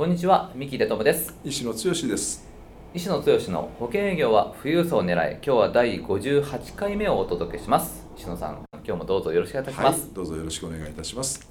[0.00, 1.36] こんにちは三木出友です。
[1.44, 2.48] 石野剛です。
[2.94, 8.06] 石野剛の保険営業は富裕層を狙い今日は第58回目をお届けします。
[8.16, 11.50] 石野さん今日もどうぞよろしくお願いいたします、はい、どうぞよろしくお願いいたします。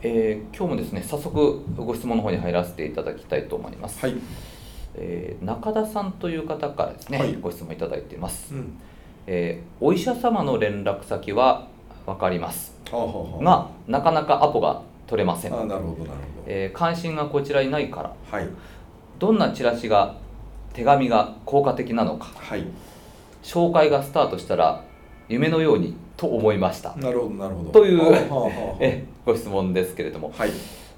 [0.00, 4.16] えー、今日もですね早速ご質問の方に入らせていただきたいと思います、はい。
[4.94, 8.78] えー、中田さんという方からですね、はい、ご質問いただいています、うん、
[9.26, 11.68] えー、お医者様の連絡先は
[12.06, 15.54] 分かります、がなかなかアポが取れません。
[15.54, 16.14] あなるほどなるほど、
[16.46, 18.48] えー、関心がこちらにないから、はい、
[19.18, 20.14] どんなチラシが
[20.74, 22.64] 手紙が効果的なのか、はい、
[23.42, 24.84] 紹介がスタートしたら
[25.28, 26.94] 夢のようにと思いました。
[26.96, 27.70] なるほどなるほど。
[27.70, 28.00] という、
[28.80, 30.50] えご質問ですけれども、はい、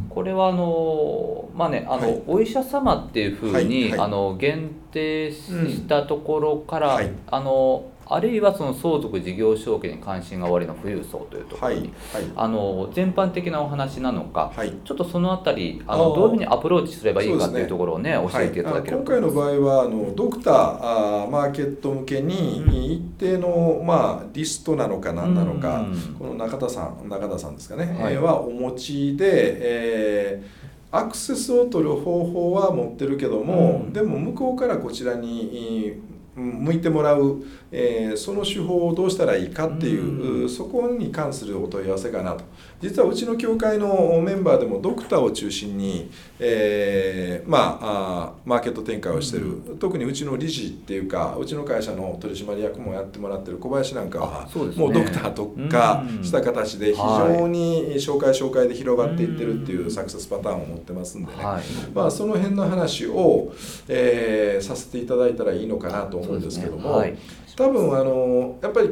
[0.09, 19.03] これはあのまあねあの、はい、お医者様っていうふうに、はいはい、あの限定したところから、うん、あのあるいはその相続事業承継に関心がおありの富裕層というところに、はいはい、あの全般的なお話なのか、はい、ちょっとそのあたりあのどういうふうにアプローチすればいいかというところをね教えていただければ。
[19.05, 25.87] 今回の場合はあのドクターあマーケット向けに一定の、まあ、リストなのか何なのか、
[26.19, 36.01] この中田さん中田さんですかね、はい、はお持ちで、えー、アクセスを取る方法は持ってるけども、うん、でも向こうからこちらに
[36.37, 37.43] 向いてもらう、
[37.73, 42.45] えー、その手法をどうしたらいいかっていう、うん、そこに関するお問い合わせかなと。
[42.81, 61.63] 実はうちの協会のメンバーでもドクターを中心に、えー、まあマーケット展開をしてる、うん、特にうちの理事っていうかうちの会社の取締役もやってもらってる小林なんかは、ね、もうドクター特化した形で非常に紹介紹介で広がっていってるっていうサクセスパターンを持ってますんでね、はい、
[61.95, 63.53] まあ、その辺の話を、
[63.89, 67.17] えー、させていただいたらいいのかなと思うんですけども、ねはい、
[67.57, 68.89] 多分あのやっぱり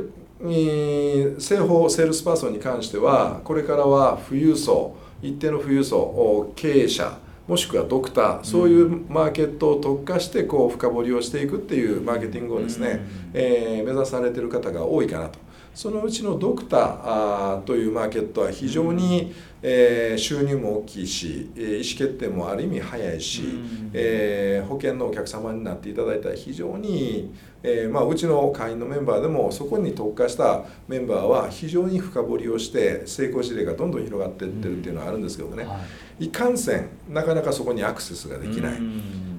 [1.39, 7.19] 生保セールスパーソンに関してはこれからは富裕層一定の富裕層経営者
[7.49, 13.00] もしくはドクターそういうマーケットを特化してこう深掘りをしていくっていうマーケティングをですね、
[13.33, 15.39] えー、目指されてる方が多いかなと。
[15.78, 23.44] そのうちのドクターというマーケットは非常に、えー、収入も大きいし意思決定もある意味早いし、
[23.93, 35.81] えー、保険のお客様になっていただいたら非常にえーまあ、うちの会員のメンバーでもそこに特化したメンバーは非常に深掘りをして成功事例がどんどん広がっていってるっていうのはあるんですけどね、は
[36.21, 38.78] い、いかんせんなかなかそこにアクセスができない、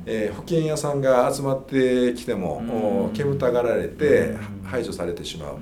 [0.05, 5.57] えー、保険屋さんが集まってきても煙たがられて排除されてしまう。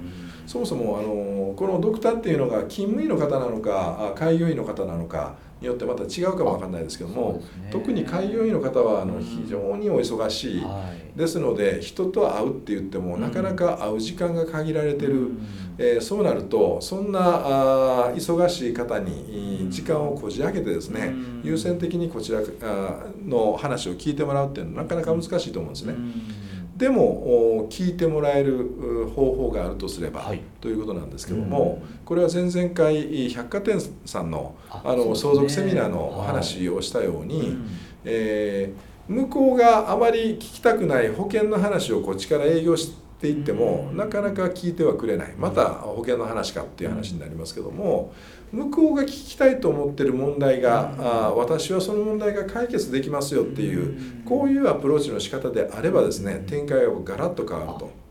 [0.47, 15.39] そもそもあのこのドクターっていうのが勤務医の方なのか開業医の方なのかによってまた違うかも分かんないですけども、ね、特に開業医の方はあの非常にお忙しい、はい、ですので人と会うって言ってもなかなか会う時間が限られてる、うん、
[15.79, 22.41] えー、そうなるとそんなあ忙しい方に時間をこじ開けてですね、うん、優先的にこちら
[23.25, 25.93] の話を聞いてもらうっていうのはなかなか難しいと思うんですね。
[25.93, 26.47] うん
[26.77, 37.57] でも聞いてもらえる方法があるとすれば、はい、ということなんですけども、うん、これは前々回百貨店さんのあの、ね、相続セミナーのお話をしたように、はい、
[38.05, 45.33] えー、向こうがあまり聞きたくない保険の話をこっちから営業していっても、うん、なかなか聞いてはくれない。
[45.37, 48.13] また保険の話かっていう話になりますけども。
[48.31, 58.07] うん向こうが聞きたいと思ってる問題が、あ私はその問題が解決できますよっていうこういうアプローチの仕方であればですね展開がガラッと変わると。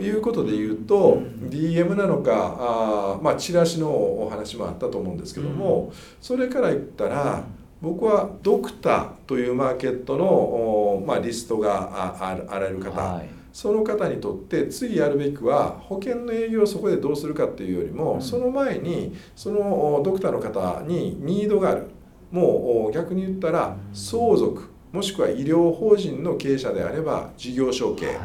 [0.00, 7.44] いうことで言うと、DM なのかあ、まあ、チラシのお話もあったと思うんですけども、それから言ったら
[7.80, 21.86] 僕はドクターというマーケットの、まあ、リストがああられる方、はいその方にとって次やるべきは保険の営業をそこでどうするかっていうよりも、うん、その前にそのドクターの方にニードがある。
[22.32, 28.16] もう逆に言ったら相続もしくは医療法人の経営者であれば事業承継、はい、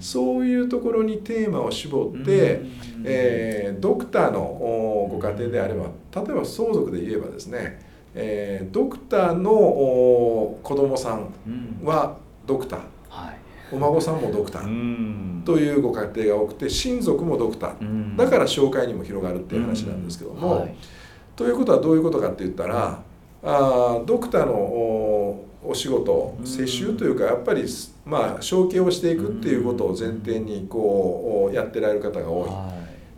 [0.00, 2.72] そういうところにテーマを絞って、うん、
[3.04, 4.40] えー、ドクターの
[5.12, 7.86] ご家庭であれば例えば相続で言えばですね、
[8.16, 11.32] えー、ドクターの子供さん
[11.84, 12.80] はドクター、
[13.72, 15.42] お孫さんもドクター。
[15.44, 18.16] というご家庭が多くて親族もドクター。
[18.16, 20.74] だから紹介にも広がるっていう話なんですけども、はい、
[21.34, 23.02] ということはどういうことかって言ったら
[23.42, 27.64] あドクターのお仕事接種というかやっぱり
[28.04, 32.50] まあ承継をしていくっていうことを前提にこうやってられる方が多い。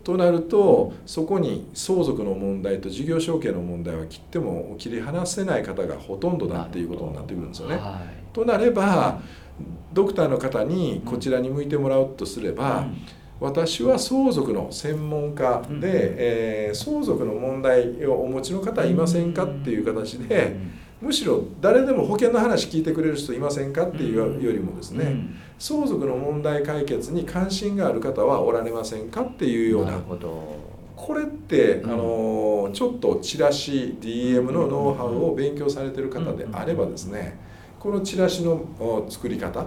[0.03, 7.77] となるとそこに相続の問題と事業承継の問題は切っても切り離せない方がほとんどだっていうことになってくるんですよね。
[7.77, 9.19] はい、となれば
[9.93, 12.97] ドクターの方にこちらに向いてもらうとすれば、うん。
[13.39, 20.55] 私は相続の専門家で、うん、えー、相続の問題をお持ちの方いませんかっていう形で、
[21.01, 25.17] むしろ誰でも保険の話聞いてくれる人いませんかっていうよりもですね、
[25.59, 29.99] 相続の問題解決に関心がある方はおられませんかっていうような。
[30.95, 37.37] これって、あのちょっとチラシ DM のノウハウを勉強されてる方であればですね
[37.79, 39.65] このチラシの作り方、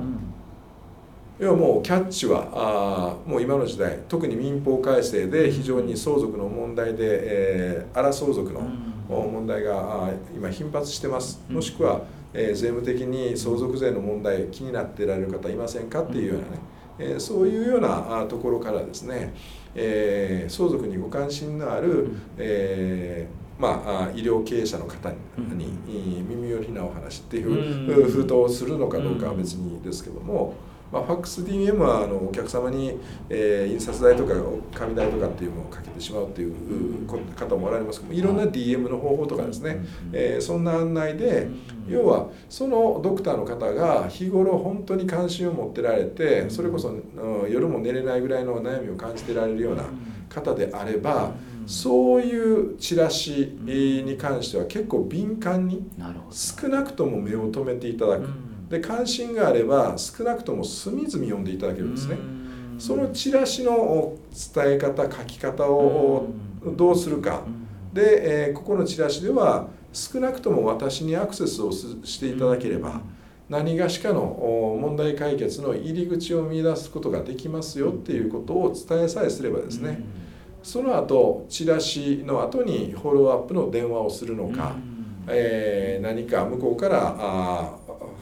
[1.38, 8.60] 要はもうキャッチはあもう今の時代特に民法改正で非常に相続の問題で、えー、荒相続の
[9.08, 11.40] 問題が今頻発してます。
[11.48, 12.02] もしくは、
[12.34, 16.02] えー、税務的に相続税の問題気になってられる方いませんか？
[16.02, 16.48] っていうようなね、
[16.98, 19.32] えー、そういうようなところからですね、
[19.76, 25.16] えー、相続にご関心のある、えーまあ、医療経営者の方に
[26.28, 30.54] 耳寄りなお話っていう封筒をするのかどうかは別にですけども。
[30.92, 32.98] まあ、ファックス DMM はあのお客様に、
[33.28, 34.34] えー、印刷代とか
[34.74, 37.06] 紙代とかっていうのをかけてしまうっていう
[37.36, 41.48] 方もおられますけどいろんな DM の方法とかですね、えー、そんな案内で
[41.88, 49.84] 要はそのドクターの方が日頃本当に関心を持ってられてそれこそ、うん、夜も寝れないぐらいの悩みを感じてられるような
[50.28, 51.32] 方であれば
[51.66, 55.86] そういうチラシに関しては結構敏感に
[56.30, 58.28] 少なくとも目を留めていただく。
[58.68, 62.16] で関心があれば少なくとも隅々読んでいただけるんですね。
[62.78, 64.16] そのチラシの
[64.54, 66.28] 伝え方書き方を
[66.76, 67.42] どうするか。
[67.92, 73.00] で、えー、ここのチラシでは少なくとも私にアクセスをしていただければ
[73.48, 80.04] 何がしかの問題解決の入り口を見出すことができますよっていうことを伝えさえすればですね。
[80.62, 84.76] その後チラシの後にフォローアップの電話をするのか、
[85.26, 87.77] えー、何か向こうからあ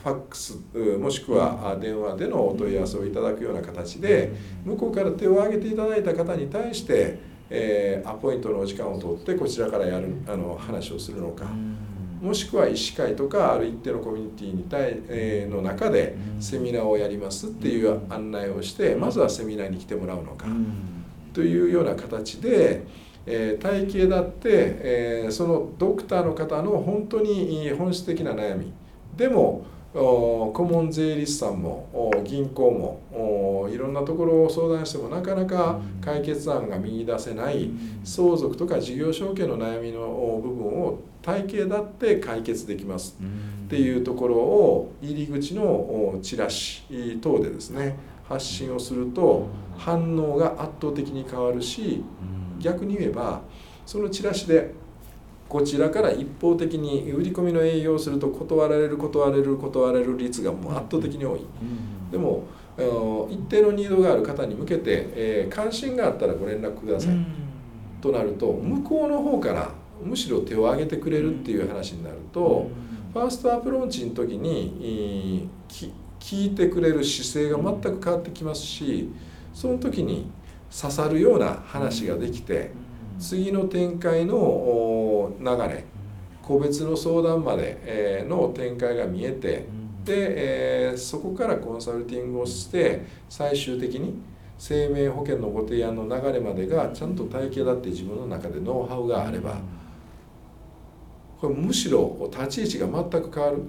[0.06, 0.58] ファックス
[1.00, 4.32] もしくは電話でのお問い合わせをいただくような形で
[4.64, 7.18] 向こうから手を挙げていただいた方に対して、
[7.50, 11.46] えー、アポイントのお時間を取ってこちらからやるあの話をするのか。
[12.22, 20.46] もしくは医師会とかある一定のコミュニティに対、えー、の中でセミナーをやりますっていう案内をしてまずはセミナーに来てもらうのか。
[21.32, 22.86] というような形で、
[23.26, 28.72] えー、体系だって、えー、そのドクターの方の本当に本質的な悩み。
[29.16, 37.70] でも顧問税理士さんも銀行もいろんなところを相談してもなかなか解決案が見いだせない
[38.04, 43.16] 相続とか事業承継の悩みの部分を体系だって解決できます
[43.66, 47.96] っていうところを入り口のチラシ等でですね
[48.28, 52.04] 発信をすると反応が圧倒的に変わるし
[52.58, 53.40] 逆に言えば
[53.86, 54.74] そのチラシで
[55.48, 61.40] こちらから一方的に売り込みの営業をすると断られる断られる断られる率がもう圧倒的に多い、
[62.10, 62.44] でも
[63.30, 67.16] 一定のニードがある方に向けて、えー、関心があったらご連絡ください、
[68.00, 69.70] となると向こうの方から
[70.02, 72.68] むしろ手を挙げてくれるっていう話になると、
[73.12, 79.08] ファーストアプローチの時に聞いてくれる姿勢が全く変わってきますし
[79.54, 80.30] その時に
[80.70, 82.85] 刺さるような話ができて。
[83.18, 85.84] 次の展開の流れ
[86.42, 89.66] 個別の相談までの展開が見えて
[90.04, 94.14] で、えー、そこからコンサルティングをして最終的に
[94.56, 99.58] 生命保険のご提案の流れまでがちゃんと体系だって自分の中でノウハウがあれば
[101.40, 103.62] これむしろ立ち位置が全く変わる。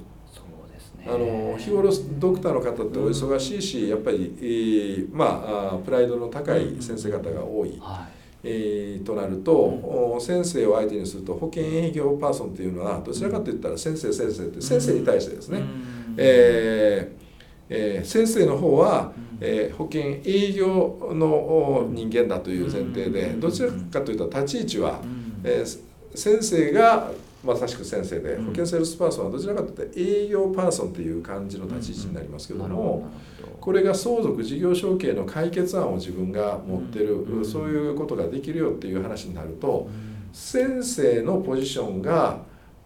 [1.06, 1.90] あの日頃
[2.20, 7.78] ドクターの方ってお忙しいしやっぱり、えー、まあプライドの高い先生方が多い。
[7.80, 8.17] はい
[8.50, 17.28] えー、となると、うん、先生を相手にすると保険営業パーソンっていうのはどちらかといったら先生先生って先生に対してですね、うん、えー
[17.70, 19.12] えー、先生の方は、
[19.42, 25.02] えー、保険営業の人間だという前提でどちらかというと立ち位置は、
[25.44, 27.12] えー、先生が
[27.48, 33.08] まさしく先生で保険セールスパーソンはどちらかというと営業パーソンという感じの立ち位置になりますけども。
[33.68, 42.40] これが相続事業承継の解決案を自分が持ってる、うん、そういうことができるよっていう話になると、うん、先生のポジションが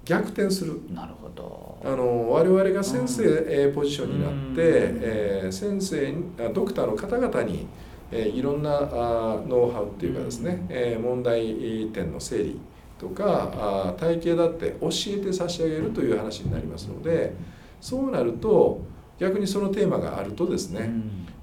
[0.06, 0.82] 逆転する。
[0.92, 1.78] なるほど。
[1.84, 6.16] あの我々が先生、うん、ポジションになって、えー、先生
[6.52, 7.68] ドクターの方々に、
[8.12, 12.60] えー、いろんなあノウハウっていうかですね、えー、問題点の整理
[13.02, 17.34] とかあ体系だって教えて差し上げるという話になりますので
[17.82, 18.80] そうなると
[19.18, 20.92] 逆にそのテーマがあるとですね、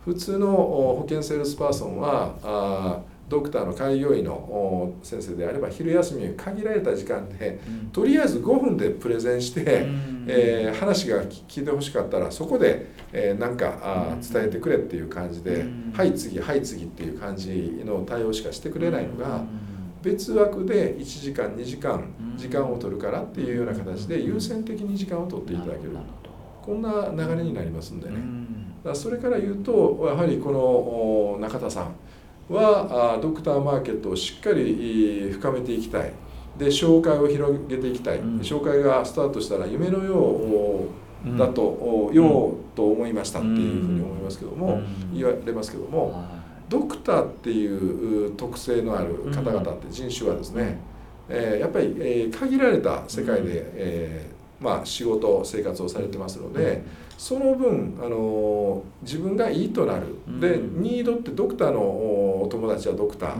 [0.04, 7.60] 普通の保険セールスパーソンはあドクターの開業医の先生であれば昼休み限られた時間で、
[7.92, 9.86] とりあえず5分でプレゼンして、
[10.26, 19.44] えー、話が聞いてほしかったらそこで、えー、なんかあ伝えてくれっていう感じで「はい次はい次」っていう感じの対応しかしてくれないのが
[20.02, 22.04] 別枠で1時間2時間
[22.36, 25.96] 時間を取るからっていうような形で優先的に時間を取っていただける。
[26.62, 28.16] こんな流れになりますんでね。
[28.84, 31.94] だそれから言うとやはりこの中田さん
[32.52, 36.12] はドクターマーケットをしっかり深めていきたい。
[36.58, 40.88] で紹介を広げていきたい、うん、紹介がスタートしたら夢のよ
[41.24, 44.80] うだと、うん、ようと思いましたっていうふうに思いますけども、
[45.14, 46.24] 言われますけども、
[46.68, 50.78] ドクターっていう特性のある方々って人種はですね、
[51.28, 57.08] えー、やっぱり、えー、限られた世界で、えーまあ、仕事生活をされてますので。
[57.18, 60.06] その分あの自分がいいとなる、
[60.40, 63.32] でニードってドクターのお友達はドクター、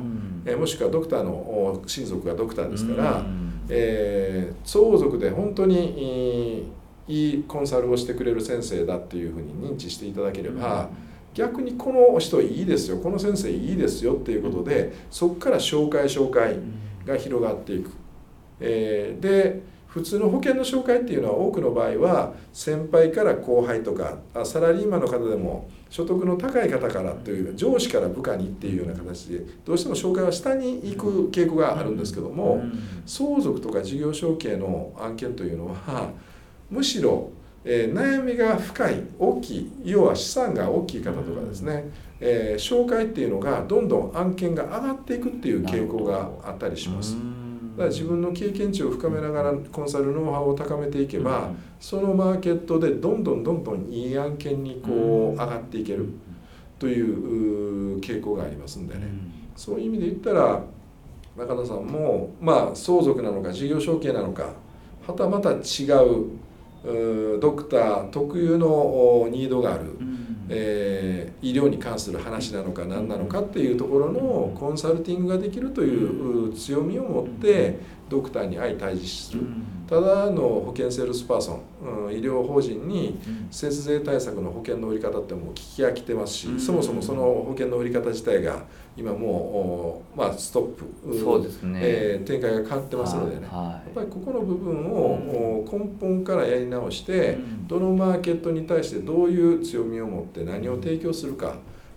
[0.47, 3.25] えもしくはドクターの親族がドクターですから、
[3.69, 6.67] えー、相続で本当に
[7.07, 10.91] いいコンサルをしてくれる先生だっていうふうに認知していただければ、
[11.35, 16.57] 逆にこの人いいですよこの先生いいですよっていうことでそこから紹介紹介
[17.07, 17.91] が広がっていく。
[18.61, 32.63] えー、で普通の保険の紹介っていうのは多くの場合は先輩から後輩とかサラリーマンの方でも所得の高い方からという上司から部下にっていうような形でどうしても紹介は下に行く傾向があるんですけども
[33.07, 36.11] 相続とか事業承継の案件というのは
[36.71, 37.31] むしろ、
[37.65, 47.17] えー、悩みが深い大きい要は資産が大きい方とかですね、えー、紹介っていうのがどんどん案件が上がっていくっていう傾向があったりします。
[47.17, 56.09] だから自分の経験値を深めながらコンサルノウハウを高めていけば、そのマーケットでどんどんどんどんいい案件にこう上がっていける
[56.79, 59.03] という傾向がありますんでね、
[59.55, 60.61] そういう意味で言ったら
[61.37, 64.55] 中田さんもまあ相続なのか事業承継なのか
[65.07, 66.31] はたまた違う
[67.41, 69.85] ドクター特有のニードがある。
[70.51, 79.43] えー、医療に関する話なのか何なのかっていうところのコンサルティングができるという強みを持ってドクターに相対峙する。
[79.87, 83.19] ただの保険セールスパーソン、うん、医療法人に
[83.51, 88.65] 節税対策の保険の売り方ってもう聞き飽きてますし、そもそもその保険の売り方自体が
[88.99, 91.19] 今もう、まあ、ストップ。
[91.19, 97.39] そうですね、えー、展開が変わってますのでね、はいはい、やっぱりここの部分を根本からやり直して、
[97.69, 101.55] どのマーケットに対してどういう強みを持って何を提供するか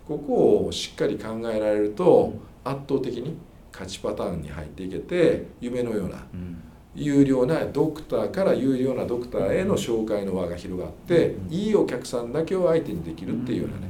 [0.08, 3.36] ここをしっかり考えられると圧倒的に
[3.72, 6.18] 勝ちパターンに入っていけて夢のような。
[6.34, 6.62] うん。
[6.94, 13.90] 有料なドクターから有料なドクターへの紹介の輪が広がって、いいお客さんだけを相手にできるっていうようなね、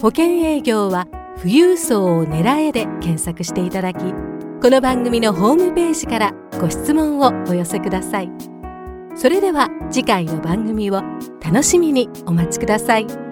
[0.01, 8.31] 保険営業は富裕層を狙えで検索していただきこの番組のホームページからご質問をお寄せください
[9.17, 11.03] それでは次回の番組を
[11.45, 13.28] 楽しみにお待ちください。